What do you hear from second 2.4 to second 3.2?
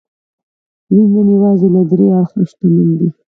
شتمن دی.